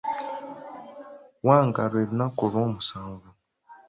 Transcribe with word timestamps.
Wanga 1.45 1.83
lwe 1.91 2.03
lunaku 2.09 2.39
olwomusanvu. 2.47 3.29